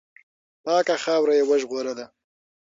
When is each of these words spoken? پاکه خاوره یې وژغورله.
پاکه 0.63 0.95
خاوره 1.03 1.33
یې 1.39 1.43
وژغورله. 1.49 2.05